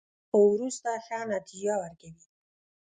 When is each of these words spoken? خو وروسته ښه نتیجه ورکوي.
خو 0.29 0.39
وروسته 0.53 0.89
ښه 1.05 1.19
نتیجه 1.33 1.73
ورکوي. 1.81 2.25